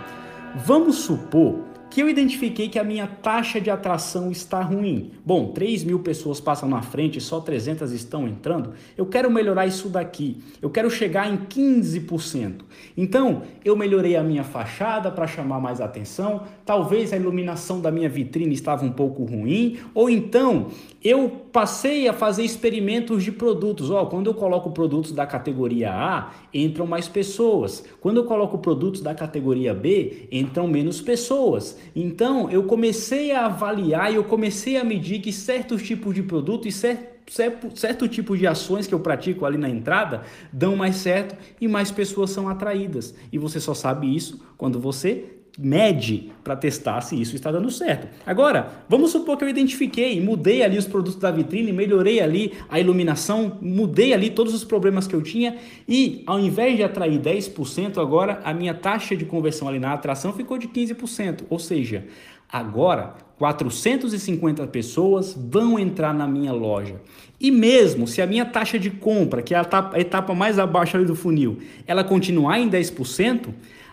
Vamos 0.56 0.98
supor 0.98 1.69
que 1.90 2.02
eu 2.02 2.10
identifiquei 2.10 2.70
que 2.70 2.78
a 2.78 2.84
minha 2.84 3.08
taxa 3.08 3.60
de 3.60 3.70
atração 3.70 4.32
está 4.32 4.62
ruim. 4.62 5.12
Bom, 5.26 5.52
3 5.52 5.84
mil 5.84 6.00
pessoas 6.00 6.40
passam 6.40 6.70
na 6.70 6.82
frente 6.82 7.18
e 7.18 7.22
só 7.22 7.40
300 7.40 7.92
estão 7.92 8.28
entrando. 8.28 8.74
Eu 8.96 9.06
quero 9.06 9.32
melhorar 9.32 9.66
isso 9.66 9.90
daqui. 9.90 10.38
Eu 10.62 10.70
quero 10.70 10.90
chegar 10.90 11.32
em 11.32 11.38
15%. 11.38 12.62
Então, 12.96 13.42
eu 13.66 13.76
melhorei 13.76 14.16
a 14.16 14.24
minha 14.24 14.44
fachada 14.44 15.10
para 15.10 15.26
chamar 15.26 15.60
mais 15.60 15.82
atenção. 15.82 16.44
Talvez 16.66 17.12
a 17.12 17.18
iluminação 17.18 17.82
da 17.82 17.92
minha 17.92 18.10
vitrine 18.10 18.54
estava 18.54 18.86
um 18.86 18.92
pouco 18.92 19.24
ruim. 19.24 19.80
Ou 19.96 20.10
então, 20.10 20.68
eu 21.04 21.30
passei 21.52 22.08
a 22.08 22.14
fazer 22.14 22.44
experimentos 22.44 23.24
de 23.24 23.32
produtos. 23.32 23.90
Ó, 23.90 24.04
oh, 24.04 24.08
quando 24.08 24.28
eu 24.28 24.34
coloco 24.34 24.70
produtos 24.72 25.12
da 25.12 25.26
categoria 25.26 25.92
A, 25.92 26.32
entram 26.54 26.86
mais 26.86 27.08
pessoas. 27.08 27.84
Quando 28.00 28.18
eu 28.18 28.26
coloco 28.26 28.58
produtos 28.58 29.02
da 29.02 29.16
categoria 29.16 29.74
B, 29.74 30.28
entram 30.32 30.68
menos 30.68 31.02
pessoas. 31.02 31.79
Então, 31.96 32.50
eu 32.50 32.64
comecei 32.64 33.32
a 33.32 33.46
avaliar 33.46 34.12
e 34.12 34.16
eu 34.16 34.24
comecei 34.24 34.78
a 34.78 34.84
medir 34.84 35.20
que 35.20 35.32
certos 35.32 35.82
tipos 35.84 36.14
de 36.14 36.24
produto 36.24 36.68
e 36.68 36.72
certo, 36.72 37.32
certo, 37.32 37.80
certo 37.80 38.08
tipo 38.08 38.38
de 38.38 38.46
ações 38.48 38.88
que 38.88 38.94
eu 38.94 39.00
pratico 39.00 39.46
ali 39.46 39.58
na 39.58 39.70
entrada 39.70 40.24
dão 40.52 40.76
mais 40.76 40.98
certo 40.98 41.36
e 41.60 41.68
mais 41.68 41.92
pessoas 41.92 42.32
são 42.32 42.48
atraídas. 42.48 43.16
E 43.32 43.38
você 43.38 43.60
só 43.60 43.74
sabe 43.74 44.14
isso 44.16 44.42
quando 44.58 44.80
você 44.80 45.39
mede 45.62 46.32
para 46.42 46.56
testar 46.56 47.02
se 47.02 47.20
isso 47.20 47.36
está 47.36 47.52
dando 47.52 47.70
certo. 47.70 48.08
Agora, 48.26 48.72
vamos 48.88 49.12
supor 49.12 49.38
que 49.38 49.44
eu 49.44 49.50
identifiquei, 49.50 50.22
mudei 50.22 50.64
ali 50.64 50.78
os 50.78 50.88
produtos 50.88 51.20
da 51.20 51.30
vitrine, 51.30 51.74
melhorei 51.74 52.22
ali 52.22 52.54
a 52.70 52.80
iluminação, 52.80 53.58
mudei 53.62 54.14
ali 54.14 54.30
todos 54.30 54.54
os 54.54 54.64
problemas 54.64 55.06
que 55.06 55.14
eu 55.14 55.22
tinha 55.22 55.58
e 55.88 56.24
ao 56.26 56.40
invés 56.40 56.78
de 56.78 56.84
atrair 56.84 57.20
10%, 57.20 57.98
agora 57.98 58.40
a 58.46 58.54
minha 58.54 58.74
taxa 58.74 59.16
de 59.16 59.26
conversão 59.26 59.68
ali 59.68 59.80
na 59.80 59.94
atração 59.94 60.32
ficou 60.32 60.58
de 60.58 60.68
15%. 60.70 61.42
Ou 61.50 61.60
seja, 61.60 62.06
agora 62.50 63.16
450 63.38 64.66
pessoas 64.68 65.36
vão 65.38 65.78
entrar 65.78 66.14
na 66.14 66.28
minha 66.28 66.54
loja. 66.54 66.96
E 67.40 67.52
mesmo 67.52 68.08
se 68.08 68.22
a 68.22 68.28
minha 68.28 68.46
taxa 68.46 68.78
de 68.78 68.90
compra, 68.90 69.42
que 69.42 69.54
é 69.54 69.58
a 69.58 70.00
etapa 70.00 70.34
mais 70.34 70.60
abaixo 70.60 70.98
ali 70.98 71.06
do 71.06 71.16
funil, 71.16 71.60
ela 71.88 72.04
continuar 72.04 72.60
em 72.60 72.70
10%, 72.70 73.48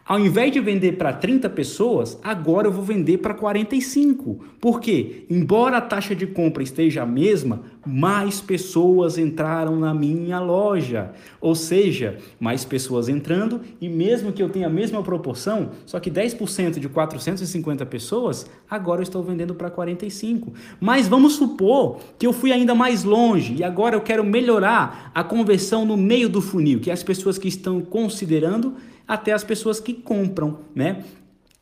ao 0.08 0.20
invés 0.20 0.52
de 0.52 0.60
vender 0.60 0.92
para 0.92 1.12
30 1.12 1.50
pessoas, 1.50 2.16
agora 2.22 2.68
eu 2.68 2.72
vou 2.72 2.84
vender 2.84 3.18
para 3.18 3.34
45. 3.34 4.38
Por 4.60 4.80
quê? 4.80 5.25
Embora 5.28 5.78
a 5.78 5.80
taxa 5.80 6.14
de 6.14 6.28
compra 6.28 6.62
esteja 6.62 7.02
a 7.02 7.06
mesma, 7.06 7.62
mais 7.84 8.40
pessoas 8.40 9.18
entraram 9.18 9.75
na 9.75 9.92
minha 9.92 10.38
loja. 10.38 11.10
Ou 11.40 11.56
seja, 11.56 12.18
mais 12.38 12.64
pessoas 12.64 13.08
entrando 13.08 13.60
e 13.80 13.88
mesmo 13.88 14.32
que 14.32 14.40
eu 14.40 14.48
tenha 14.48 14.68
a 14.68 14.70
mesma 14.70 15.02
proporção, 15.02 15.70
só 15.84 15.98
que 15.98 16.08
10% 16.08 16.78
de 16.78 16.88
450 16.88 17.84
pessoas, 17.86 18.48
agora 18.70 19.00
eu 19.00 19.04
estou 19.04 19.25
vendendo 19.25 19.56
para 19.56 19.70
45. 19.70 20.52
Mas 20.80 21.08
vamos 21.08 21.32
supor 21.32 21.98
que 22.16 22.28
eu 22.28 22.32
fui 22.32 22.52
ainda 22.52 22.76
mais 22.76 23.02
longe 23.02 23.56
e 23.58 23.64
agora 23.64 23.96
eu 23.96 24.00
quero 24.00 24.22
melhorar 24.22 25.10
a 25.12 25.25
conversão 25.25 25.84
no 25.84 25.96
meio 25.96 26.28
do 26.28 26.40
funil, 26.40 26.78
que 26.78 26.90
é 26.90 26.92
as 26.92 27.02
pessoas 27.02 27.38
que 27.38 27.48
estão 27.48 27.80
considerando 27.80 28.75
até 29.06 29.32
as 29.32 29.44
pessoas 29.44 29.80
que 29.80 29.94
compram, 29.94 30.60
né? 30.75 31.04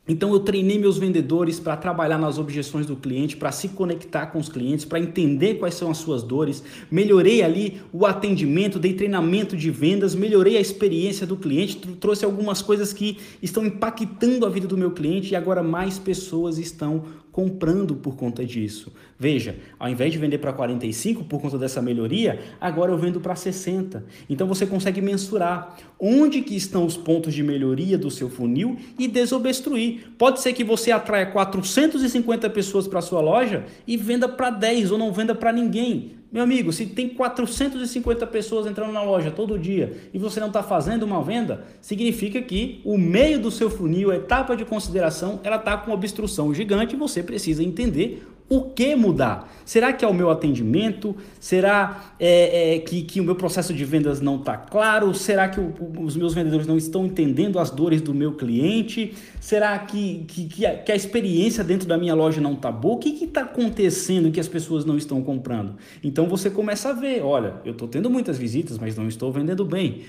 Então 0.07 0.31
eu 0.31 0.39
treinei 0.39 0.77
meus 0.77 0.99
vendedores 0.99 1.59
para 1.59 1.75
trabalhar 1.75 2.19
nas 2.19 2.37
objeções 2.37 2.85
do 2.85 2.95
cliente, 2.95 3.35
para 3.35 3.51
se 3.51 3.69
conectar 3.69 4.27
com 4.27 4.37
os 4.37 4.47
clientes, 4.47 4.85
para 4.85 4.99
entender 4.99 5.55
quais 5.55 5.73
são 5.73 5.89
as 5.89 5.97
suas 5.97 6.21
dores. 6.21 6.63
Melhorei 6.91 7.41
ali 7.41 7.81
o 7.91 8.05
atendimento, 8.05 8.77
dei 8.77 8.93
treinamento 8.93 9.57
de 9.57 9.71
vendas, 9.71 10.13
melhorei 10.13 10.57
a 10.57 10.61
experiência 10.61 11.25
do 11.25 11.35
cliente, 11.35 11.75
trouxe 11.99 12.23
algumas 12.23 12.61
coisas 12.61 12.93
que 12.93 13.17
estão 13.41 13.65
impactando 13.65 14.45
a 14.45 14.49
vida 14.49 14.67
do 14.67 14.77
meu 14.77 14.91
cliente 14.91 15.31
e 15.31 15.35
agora 15.35 15.63
mais 15.63 15.97
pessoas 15.97 16.59
estão 16.59 17.05
comprando 17.35 17.95
por 17.97 18.15
conta 18.15 18.45
disso. 18.45 18.93
Veja, 19.19 19.57
ao 19.77 19.89
invés 19.89 20.13
de 20.13 20.17
vender 20.17 20.37
para 20.37 20.53
45 20.53 21.25
por 21.25 21.41
conta 21.41 21.57
dessa 21.57 21.81
melhoria, 21.81 22.39
agora 22.61 22.93
eu 22.93 22.97
vendo 22.97 23.19
para 23.19 23.35
60. 23.35 24.05
Então 24.29 24.47
você 24.47 24.65
consegue 24.65 25.01
mensurar 25.01 25.75
onde 25.99 26.41
que 26.41 26.55
estão 26.55 26.85
os 26.85 26.95
pontos 26.95 27.33
de 27.33 27.43
melhoria 27.43 27.97
do 27.97 28.09
seu 28.09 28.29
funil 28.29 28.77
e 28.97 29.05
desobstruir. 29.05 30.11
Pode 30.17 30.39
ser 30.39 30.53
que 30.53 30.63
você 30.63 30.91
atraia 30.91 31.25
450 31.25 32.49
pessoas 32.51 32.87
para 32.87 33.01
sua 33.01 33.19
loja 33.19 33.65
e 33.85 33.97
venda 33.97 34.29
para 34.29 34.49
10 34.49 34.91
ou 34.91 34.97
não 34.97 35.11
venda 35.11 35.35
para 35.35 35.51
ninguém. 35.51 36.14
Meu 36.31 36.43
amigo, 36.43 36.73
se 36.73 36.85
tem 36.85 37.09
450 37.09 38.27
pessoas 38.27 38.67
entrando 38.67 38.91
na 38.91 39.01
loja 39.01 39.31
todo 39.31 39.57
dia 39.57 40.09
e 40.13 40.19
você 40.19 40.39
não 40.39 40.47
está 40.47 40.61
fazendo 40.61 41.03
uma 41.03 41.23
venda, 41.23 41.65
significa 41.79 42.41
que 42.41 42.81
o 42.83 42.97
meio 42.97 43.39
do 43.39 43.49
seu 43.49 43.69
funil, 43.69 44.11
a 44.11 44.15
etapa 44.15 44.55
de 44.55 44.65
consideração, 44.65 45.39
ela 45.43 45.55
está 45.55 45.77
com 45.77 45.91
obstrução 45.91 46.53
gigante 46.53 46.95
e 46.95 46.99
você 46.99 47.23
precisa 47.23 47.63
entender 47.63 48.25
o 48.47 48.61
que 48.61 48.95
mudar? 48.95 49.51
Será 49.65 49.91
que 49.91 50.05
é 50.05 50.07
o 50.07 50.13
meu 50.13 50.29
atendimento? 50.29 51.15
Será 51.39 52.13
é, 52.19 52.75
é, 52.75 52.79
que, 52.79 53.01
que 53.01 53.19
o 53.19 53.23
meu 53.23 53.35
processo 53.35 53.73
de 53.73 53.83
vendas 53.83 54.21
não 54.21 54.35
está 54.35 54.55
claro? 54.55 55.13
Será 55.15 55.49
que 55.49 55.59
o, 55.59 55.73
os 55.99 56.15
meus 56.15 56.35
vendedores 56.35 56.67
não 56.67 56.77
estão 56.77 57.05
entendendo 57.07 57.57
as 57.57 57.71
dores 57.71 58.01
do 58.01 58.13
meu 58.13 58.33
cliente? 58.33 59.15
Será 59.41 59.77
que, 59.79 60.25
que, 60.27 60.45
que, 60.45 60.65
a, 60.65 60.77
que 60.77 60.91
a 60.91 60.95
experiência 60.95 61.63
dentro 61.63 61.87
da 61.87 61.97
minha 61.97 62.13
loja 62.13 62.39
não 62.39 62.53
está 62.53 62.71
boa? 62.71 62.95
O 62.95 62.99
que 62.99 63.09
está 63.23 63.41
acontecendo 63.41 64.31
que 64.31 64.39
as 64.39 64.47
pessoas 64.47 64.85
não 64.85 64.95
estão 64.95 65.23
comprando? 65.23 65.75
Então 66.03 66.27
você 66.27 66.49
começa 66.51 66.89
a 66.89 66.93
ver: 66.93 67.23
olha, 67.23 67.55
eu 67.65 67.71
estou 67.71 67.87
tendo 67.87 68.11
muitas 68.11 68.37
visitas, 68.37 68.77
mas 68.77 68.95
não 68.95 69.07
estou 69.07 69.31
vendendo 69.31 69.65
bem. 69.65 70.03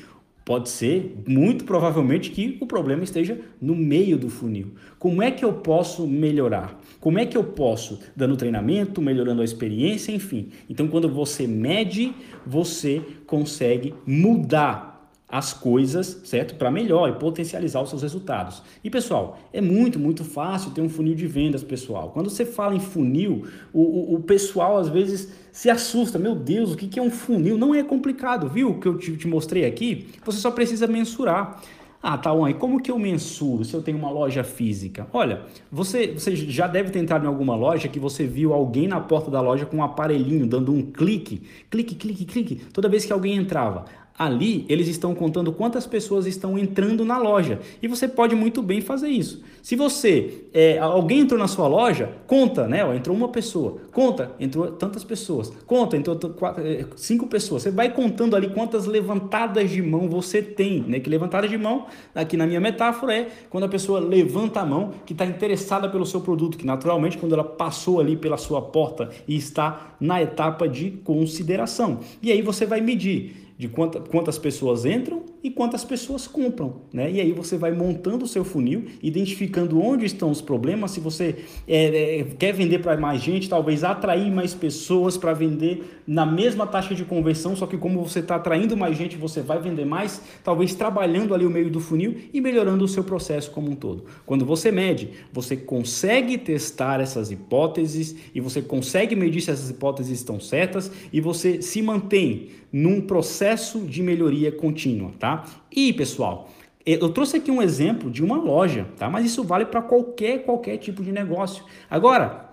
Pode 0.47 0.69
ser, 0.69 1.25
muito 1.26 1.65
provavelmente, 1.65 2.31
que 2.31 2.57
o 2.61 2.67
problema 2.67 3.03
esteja 3.03 3.37
no 3.61 3.75
meio 3.75 4.17
do 4.17 4.31
funil. 4.31 4.75
Como 4.97 5.21
é 5.21 5.29
que 5.29 5.45
eu 5.45 5.55
posso 5.55 6.07
melhorar? 6.07 6.81
Como 7.00 7.19
é 7.19 7.26
que 7.26 7.37
eu 7.37 7.43
posso, 7.43 7.99
dando 8.15 8.37
treinamento, 8.37 9.03
melhorando 9.03 9.43
a 9.43 9.45
experiência, 9.45 10.12
enfim. 10.12 10.50
Então, 10.71 10.87
quando 10.87 11.09
você 11.09 11.49
mede, 11.49 12.12
você 12.47 13.03
consegue 13.26 13.93
mudar 14.07 14.96
as 15.28 15.52
coisas, 15.52 16.21
certo? 16.25 16.54
Para 16.54 16.71
melhor 16.71 17.09
e 17.09 17.12
potencializar 17.14 17.83
os 17.83 17.90
seus 17.90 18.02
resultados. 18.02 18.62
E 18.83 18.88
pessoal, 18.88 19.38
é 19.52 19.61
muito, 19.61 19.99
muito 19.99 20.25
fácil 20.25 20.71
ter 20.71 20.80
um 20.80 20.88
funil 20.88 21.14
de 21.14 21.26
vendas, 21.26 21.64
pessoal. 21.64 22.11
Quando 22.11 22.30
você 22.30 22.45
fala 22.45 22.75
em 22.75 22.80
funil, 22.80 23.47
o, 23.73 23.80
o, 23.80 24.14
o 24.14 24.21
pessoal 24.21 24.78
às 24.78 24.88
vezes 24.88 25.33
se 25.50 25.68
assusta. 25.68 26.18
Meu 26.18 26.35
Deus, 26.35 26.73
o 26.73 26.76
que, 26.76 26.87
que 26.87 26.99
é 26.99 27.02
um 27.02 27.11
funil? 27.11 27.59
Não 27.59 27.75
é 27.75 27.83
complicado, 27.83 28.49
viu? 28.49 28.71
O 28.71 28.80
que 28.80 28.87
eu 28.87 28.97
te, 28.97 29.16
te 29.16 29.26
mostrei 29.26 29.64
aqui, 29.64 30.09
você 30.25 30.38
só 30.38 30.50
precisa 30.50 30.87
mensurar. 30.87 31.61
Ah, 32.00 32.16
tá 32.16 32.33
bom. 32.33 32.49
E 32.49 32.54
como 32.54 32.80
que 32.80 32.88
eu 32.88 32.99
mensuro 33.00 33.64
se 33.64 33.75
eu 33.75 33.83
tenho 33.83 33.99
uma 33.99 34.11
loja 34.11 34.45
física? 34.45 35.09
Olha, 35.12 35.42
você, 35.73 36.12
você 36.12 36.37
já 36.37 36.68
deve 36.68 36.90
ter 36.90 37.00
entrado 37.00 37.25
em 37.25 37.26
alguma 37.26 37.56
loja 37.56 37.88
que 37.88 37.99
você 37.99 38.25
viu 38.25 38.52
alguém 38.52 38.87
na 38.87 39.00
porta 39.00 39.28
da 39.28 39.40
loja 39.40 39.66
com 39.66 39.78
um 39.78 39.83
aparelhinho 39.83 40.47
dando 40.47 40.73
um 40.73 40.83
clique, 40.83 41.42
clique, 41.68 41.97
clique, 41.97 42.25
clique, 42.25 42.56
toda 42.73 42.88
vez 42.88 43.04
que 43.04 43.12
alguém 43.12 43.35
entrava. 43.35 43.87
Ali 44.18 44.64
eles 44.68 44.88
estão 44.88 45.14
contando 45.14 45.52
quantas 45.52 45.87
pessoas 45.87 46.26
estão 46.26 46.58
entrando 46.58 47.04
na 47.04 47.18
loja 47.18 47.61
e 47.82 47.88
você 47.88 48.08
pode 48.08 48.35
muito 48.35 48.62
bem 48.62 48.80
fazer 48.80 49.08
isso. 49.08 49.42
Se 49.62 49.76
você 49.76 50.44
é, 50.54 50.78
alguém 50.78 51.20
entrou 51.20 51.38
na 51.38 51.46
sua 51.46 51.68
loja, 51.68 52.11
conta, 52.26 52.66
né? 52.66 52.85
Ó, 52.85 52.94
entrou 52.94 53.14
uma 53.14 53.28
pessoa, 53.28 53.76
conta, 53.92 54.32
entrou 54.40 54.68
tantas 54.68 55.04
pessoas, 55.04 55.52
conta, 55.66 55.96
entrou 55.96 56.16
quatro, 56.16 56.66
é, 56.66 56.87
cinco 56.96 57.26
pessoas. 57.26 57.62
Você 57.62 57.70
vai 57.70 57.92
contando 57.92 58.35
ali 58.35 58.49
quantas 58.49 58.87
levantadas 58.87 59.70
de 59.70 59.82
mão 59.82 60.08
você 60.08 60.40
tem, 60.40 60.80
né? 60.80 60.99
Que 60.99 61.11
levantada 61.11 61.46
de 61.46 61.58
mão, 61.58 61.87
aqui 62.14 62.37
na 62.37 62.46
minha 62.46 62.61
metáfora 62.61 63.14
é 63.14 63.28
quando 63.50 63.64
a 63.64 63.68
pessoa 63.68 64.00
levanta 64.00 64.61
a 64.61 64.66
mão 64.66 64.92
que 65.04 65.12
está 65.12 65.26
interessada 65.26 65.88
pelo 65.88 66.06
seu 66.06 66.20
produto, 66.23 66.56
que 66.56 66.64
naturalmente 66.64 67.18
quando 67.18 67.35
ela 67.35 67.44
passou 67.44 68.00
ali 68.00 68.16
pela 68.16 68.38
sua 68.38 68.62
porta 68.62 69.11
e 69.28 69.37
está 69.37 69.94
na 70.00 70.23
etapa 70.23 70.68
de 70.68 70.90
consideração. 71.04 72.00
E 72.23 72.32
aí 72.32 72.40
você 72.40 72.64
vai 72.64 72.80
medir 72.80 73.46
de 73.59 73.69
quanta, 73.69 74.01
quantas 74.01 74.39
pessoas 74.39 74.85
entram 74.85 75.23
e 75.43 75.51
quantas 75.51 75.85
pessoas 75.85 76.27
compram. 76.27 76.83
Né? 76.93 77.11
E 77.13 77.21
aí 77.21 77.33
você 77.33 77.57
vai 77.57 77.73
montando 77.73 78.25
o 78.25 78.29
seu 78.29 78.45
funil, 78.45 78.85
identificando 79.03 79.81
onde 79.81 80.05
estão 80.05 80.31
os 80.31 80.43
problemas. 80.43 80.91
Se 80.91 81.01
você 81.01 81.37
é, 81.67 82.19
é, 82.19 82.25
quer 82.39 82.53
vender 82.53 82.81
para 82.81 82.97
mais 82.97 83.23
gente, 83.23 83.49
talvez 83.49 83.83
atrair 83.83 84.31
mais 84.31 84.53
pessoas 84.53 85.17
para 85.17 85.33
vender 85.33 86.03
na 86.07 86.27
mesma 86.27 86.67
taxa 86.67 86.95
de 86.95 87.05
conversão, 87.05 87.57
só 87.57 87.67
que 87.67 87.79
como 87.79 88.03
você 88.03 88.19
está 88.19 88.37
atraindo 88.37 88.77
mais 88.77 88.97
gente, 88.97 89.17
você 89.17 89.41
vai 89.41 89.61
vender 89.61 89.87
mais, 89.87 90.21
talvez 90.45 90.75
trabalhando 90.75 91.35
ali 91.35 91.47
o 91.47 91.51
meio 91.51 91.71
do 91.71 91.81
funil 91.81 92.17
e 92.33 92.41
melhorando 92.41 92.85
o 92.85 92.89
seu 92.89 93.05
processo 93.05 93.51
como 93.51 93.71
um 93.71 93.75
todo. 93.75 94.05
Quando 94.27 94.45
você 94.45 94.71
mede, 94.71 95.11
você 95.33 95.57
consegue 95.57 96.37
testar 96.37 97.01
essas 97.01 97.31
hipóteses 97.31 98.15
e 98.35 98.41
você 98.41 98.61
consegue 98.61 99.17
medir 99.17 99.41
se 99.41 99.51
essas 99.51 99.71
hipóteses 99.71 100.19
estão 100.19 100.39
certas 100.39 100.91
e 101.13 101.21
você 101.21 101.63
se 101.63 101.81
mantém 101.81 102.49
num 102.76 103.00
processo 103.00 103.78
de 103.80 104.02
melhoria 104.02 104.52
contínua, 104.52 105.11
tá? 105.18 105.47
E, 105.75 105.95
pessoal, 105.95 106.50
eu 106.85 107.09
trouxe 107.09 107.38
aqui 107.38 107.50
um 107.50 107.62
exemplo 107.62 108.11
de 108.11 108.23
uma 108.23 108.37
loja, 108.37 108.87
tá? 108.99 109.09
Mas 109.09 109.25
isso 109.25 109.42
vale 109.42 109.64
para 109.64 109.80
qualquer 109.80 110.45
qualquer 110.45 110.76
tipo 110.76 111.02
de 111.02 111.11
negócio. 111.11 111.64
Agora, 111.88 112.45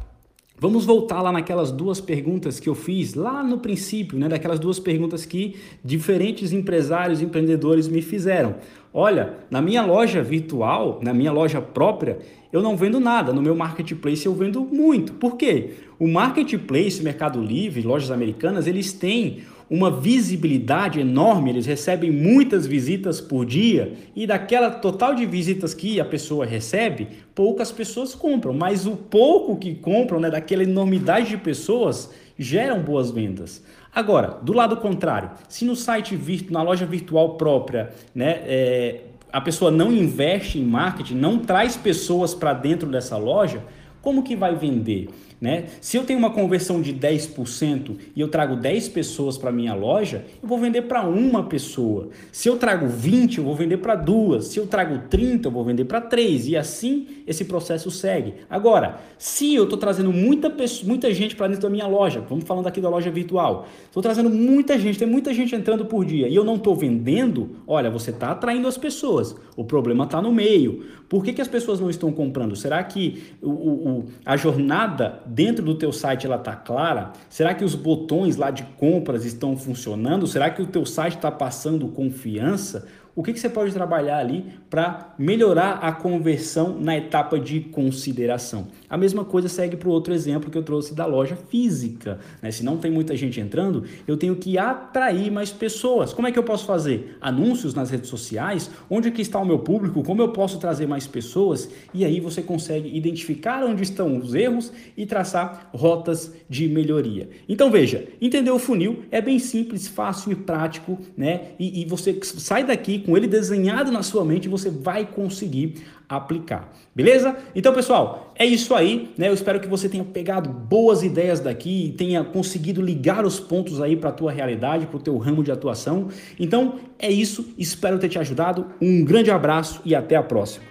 Vamos 0.55 0.85
voltar 0.85 1.21
lá 1.21 1.31
naquelas 1.31 1.71
duas 1.71 1.99
perguntas 1.99 2.59
que 2.59 2.69
eu 2.69 2.75
fiz 2.75 3.15
lá 3.15 3.43
no 3.43 3.57
princípio, 3.57 4.17
né? 4.17 4.29
Daquelas 4.29 4.59
duas 4.59 4.79
perguntas 4.79 5.25
que 5.25 5.55
diferentes 5.83 6.53
empresários 6.53 7.19
e 7.19 7.25
empreendedores 7.25 7.87
me 7.87 8.01
fizeram. 8.01 8.55
Olha, 8.93 9.39
na 9.49 9.61
minha 9.61 9.83
loja 9.83 10.21
virtual, 10.21 10.99
na 11.01 11.11
minha 11.11 11.33
loja 11.33 11.59
própria, 11.59 12.19
eu 12.51 12.61
não 12.61 12.77
vendo 12.77 12.99
nada. 12.99 13.33
No 13.33 13.41
meu 13.41 13.55
marketplace 13.55 14.25
eu 14.25 14.33
vendo 14.35 14.61
muito. 14.61 15.13
Por 15.13 15.35
quê? 15.35 15.71
O 15.99 16.07
marketplace, 16.07 17.03
Mercado 17.03 17.41
Livre, 17.41 17.81
lojas 17.81 18.11
americanas, 18.11 18.67
eles 18.67 18.93
têm 18.93 19.41
uma 19.73 19.89
visibilidade 19.89 20.99
enorme, 20.99 21.49
eles 21.49 21.65
recebem 21.65 22.11
muitas 22.11 22.67
visitas 22.67 23.19
por 23.19 23.43
dia 23.43 23.93
e 24.15 24.27
daquela 24.27 24.69
total 24.69 25.15
de 25.15 25.25
visitas 25.25 25.73
que 25.73 25.99
a 25.99 26.05
pessoa 26.05 26.45
recebe, 26.45 27.07
poucas 27.33 27.71
pessoas 27.71 28.13
compram, 28.13 28.53
mas 28.53 28.85
o 28.85 28.95
pouco 28.95 29.57
que 29.57 29.73
compram, 29.73 30.19
né, 30.19 30.29
daquela 30.29 30.61
enormidade 30.61 31.29
de 31.29 31.37
pessoas, 31.37 32.13
geram 32.37 32.83
boas 32.83 33.09
vendas. 33.09 33.63
Agora, 33.91 34.37
do 34.43 34.53
lado 34.53 34.77
contrário, 34.77 35.31
se 35.49 35.65
no 35.65 35.75
site 35.75 36.15
na 36.51 36.61
loja 36.61 36.85
virtual 36.85 37.35
própria, 37.35 37.89
né, 38.13 38.41
é, 38.45 39.01
a 39.31 39.41
pessoa 39.41 39.71
não 39.71 39.91
investe 39.91 40.59
em 40.59 40.63
marketing, 40.63 41.15
não 41.15 41.39
traz 41.39 41.75
pessoas 41.75 42.35
para 42.35 42.53
dentro 42.53 42.87
dessa 42.87 43.17
loja, 43.17 43.63
como 44.03 44.21
que 44.21 44.35
vai 44.35 44.53
vender? 44.53 45.07
Né? 45.39 45.65
Se 45.81 45.97
eu 45.97 46.03
tenho 46.03 46.19
uma 46.19 46.29
conversão 46.29 46.81
de 46.81 46.93
10% 46.93 47.97
e 48.15 48.21
eu 48.21 48.27
trago 48.27 48.55
10 48.55 48.89
pessoas 48.89 49.37
para 49.37 49.51
minha 49.51 49.73
loja, 49.73 50.25
eu 50.41 50.47
vou 50.47 50.57
vender 50.57 50.83
para 50.83 51.07
uma 51.07 51.43
pessoa. 51.43 52.09
Se 52.31 52.47
eu 52.47 52.57
trago 52.57 52.87
20, 52.87 53.37
eu 53.37 53.43
vou 53.43 53.55
vender 53.55 53.77
para 53.77 53.95
duas. 53.95 54.47
Se 54.47 54.59
eu 54.59 54.67
trago 54.67 55.07
30, 55.09 55.47
eu 55.47 55.51
vou 55.51 55.63
vender 55.63 55.85
para 55.85 55.99
três. 55.99 56.47
E 56.47 56.55
assim 56.55 57.07
esse 57.25 57.45
processo 57.45 57.89
segue. 57.89 58.35
Agora, 58.49 58.99
se 59.17 59.53
eu 59.55 59.63
estou 59.63 59.77
trazendo 59.77 60.11
muita, 60.11 60.49
pessoa, 60.49 60.87
muita 60.87 61.13
gente 61.13 61.35
para 61.35 61.47
dentro 61.47 61.63
da 61.63 61.69
minha 61.69 61.87
loja, 61.87 62.21
vamos 62.27 62.45
falando 62.45 62.67
aqui 62.67 62.81
da 62.81 62.89
loja 62.89 63.09
virtual, 63.09 63.67
estou 63.85 64.01
trazendo 64.01 64.29
muita 64.29 64.77
gente, 64.77 64.99
tem 64.99 65.07
muita 65.07 65.33
gente 65.33 65.55
entrando 65.55 65.85
por 65.85 66.05
dia 66.05 66.27
e 66.27 66.35
eu 66.35 66.43
não 66.43 66.55
estou 66.55 66.75
vendendo, 66.75 67.57
olha, 67.67 67.89
você 67.89 68.11
está 68.11 68.31
atraindo 68.31 68.67
as 68.67 68.77
pessoas. 68.77 69.35
O 69.55 69.63
problema 69.63 70.05
está 70.05 70.21
no 70.21 70.31
meio. 70.31 70.83
Por 71.07 71.23
que, 71.23 71.31
que 71.31 71.41
as 71.41 71.47
pessoas 71.47 71.79
não 71.79 71.89
estão 71.89 72.11
comprando? 72.11 72.55
Será 72.55 72.83
que 72.83 73.23
o, 73.41 73.49
o, 73.49 74.05
a 74.25 74.35
jornada 74.35 75.21
dentro 75.25 75.63
do 75.63 75.75
teu 75.75 75.91
site 75.91 76.25
ela 76.25 76.37
está 76.37 76.55
clara? 76.55 77.13
Será 77.29 77.53
que 77.53 77.63
os 77.63 77.75
botões 77.75 78.35
lá 78.35 78.49
de 78.49 78.63
compras 78.77 79.23
estão 79.25 79.55
funcionando? 79.55 80.25
Será 80.25 80.49
que 80.49 80.61
o 80.61 80.65
teu 80.65 80.85
site 80.85 81.15
está 81.15 81.31
passando 81.31 81.87
confiança? 81.87 82.87
O 83.15 83.21
que, 83.21 83.31
que 83.31 83.39
você 83.39 83.49
pode 83.49 83.71
trabalhar 83.71 84.17
ali 84.17 84.45
para 84.69 85.13
melhorar 85.19 85.73
a 85.73 85.91
conversão 85.91 86.79
na 86.79 86.97
etapa 86.97 87.39
de 87.39 87.59
consideração. 87.59 88.67
A 88.89 88.97
mesma 88.97 89.23
coisa 89.23 89.47
segue 89.47 89.77
para 89.77 89.87
o 89.87 89.91
outro 89.91 90.13
exemplo 90.13 90.49
que 90.49 90.57
eu 90.57 90.63
trouxe 90.63 90.95
da 90.95 91.05
loja 91.05 91.35
física. 91.35 92.19
Né? 92.41 92.49
Se 92.49 92.63
não 92.63 92.77
tem 92.77 92.89
muita 92.89 93.15
gente 93.15 93.39
entrando, 93.39 93.83
eu 94.07 94.17
tenho 94.17 94.35
que 94.35 94.57
atrair 94.57 95.31
mais 95.31 95.51
pessoas. 95.51 96.11
Como 96.11 96.27
é 96.27 96.31
que 96.31 96.39
eu 96.39 96.43
posso 96.43 96.65
fazer? 96.65 97.17
Anúncios 97.21 97.75
nas 97.75 97.91
redes 97.91 98.09
sociais? 98.09 98.71
Onde 98.89 99.11
que 99.11 99.21
está 99.21 99.39
o 99.39 99.45
meu 99.45 99.59
público? 99.59 100.03
Como 100.03 100.21
eu 100.21 100.29
posso 100.29 100.57
trazer 100.57 100.87
mais 100.87 101.05
pessoas? 101.05 101.69
E 101.93 102.03
aí 102.03 102.19
você 102.19 102.41
consegue 102.41 102.95
identificar 102.95 103.63
onde 103.63 103.83
estão 103.83 104.17
os 104.17 104.33
erros 104.33 104.71
e 104.97 105.05
traçar 105.05 105.69
rotas 105.71 106.33
de 106.49 106.67
melhoria. 106.67 107.29
Então 107.47 107.69
veja, 107.69 108.07
entender 108.19 108.51
o 108.51 108.57
funil 108.57 109.03
é 109.11 109.21
bem 109.21 109.37
simples, 109.37 109.87
fácil 109.87 110.31
e 110.31 110.35
prático, 110.35 110.99
né? 111.15 111.49
E, 111.59 111.81
e 111.81 111.85
você 111.85 112.17
sai 112.23 112.63
daqui 112.63 113.02
com 113.05 113.15
ele 113.17 113.27
desenhado 113.27 113.91
na 113.91 114.03
sua 114.03 114.25
mente, 114.25 114.49
você 114.49 114.69
vai 114.69 115.05
conseguir 115.05 115.83
aplicar. 116.07 116.71
Beleza? 116.95 117.35
Então, 117.55 117.73
pessoal, 117.73 118.33
é 118.35 118.45
isso 118.45 118.73
aí, 118.75 119.11
né? 119.17 119.29
Eu 119.29 119.33
espero 119.33 119.59
que 119.59 119.67
você 119.67 119.89
tenha 119.89 120.03
pegado 120.03 120.49
boas 120.49 121.03
ideias 121.03 121.39
daqui 121.39 121.93
tenha 121.97 122.23
conseguido 122.23 122.81
ligar 122.81 123.25
os 123.25 123.39
pontos 123.39 123.81
aí 123.81 123.95
para 123.95 124.09
a 124.09 124.13
tua 124.13 124.31
realidade, 124.31 124.85
para 124.85 124.97
o 124.97 125.01
teu 125.01 125.17
ramo 125.17 125.43
de 125.43 125.51
atuação. 125.51 126.09
Então, 126.39 126.79
é 126.99 127.11
isso. 127.11 127.53
Espero 127.57 127.99
ter 127.99 128.09
te 128.09 128.19
ajudado. 128.19 128.67
Um 128.81 129.03
grande 129.03 129.31
abraço 129.31 129.81
e 129.85 129.95
até 129.95 130.15
a 130.15 130.23
próxima. 130.23 130.65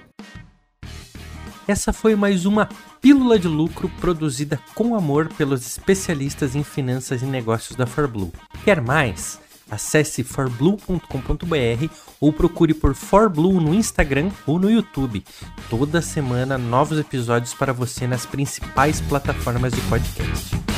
Essa 1.67 1.93
foi 1.93 2.17
mais 2.17 2.45
uma 2.45 2.69
pílula 3.01 3.39
de 3.39 3.49
lucro 3.49 3.91
produzida 4.01 4.59
com 4.75 4.95
amor 4.95 5.29
pelos 5.37 5.67
especialistas 5.67 6.57
em 6.57 6.65
finanças 6.65 7.23
e 7.23 7.27
negócios 7.27 7.77
da 7.77 7.87
ForBlue. 7.87 8.33
Quer 8.65 8.81
mais? 8.81 9.41
Acesse 9.73 10.23
forblue.com.br 10.23 11.88
ou 12.21 12.31
procure 12.31 12.75
por 12.75 12.95
ForBlue 12.95 13.59
no 13.59 13.75
Instagram 13.75 14.31
ou 14.47 14.59
no 14.59 14.71
YouTube. 14.71 15.25
Toda 15.71 16.02
semana 16.02 16.59
novos 16.59 16.99
episódios 16.99 17.55
para 17.55 17.73
você 17.73 18.07
nas 18.07 18.26
principais 18.26 19.00
plataformas 19.00 19.73
de 19.73 19.81
podcast. 19.83 20.72